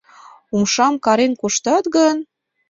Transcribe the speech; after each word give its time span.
Умшам 0.55 0.93
карен 1.05 1.33
коштат 1.41 1.85
гын 1.95 2.17